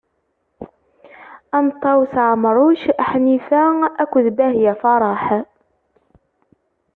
Am 1.57 1.67
Ṭawes 1.81 2.13
Ɛemruc, 2.29 2.81
Ḥnifa 3.09 3.63
akk 4.03 4.13
d 4.25 4.27
Bahya 4.37 4.73
Faraḥ. 4.81 5.25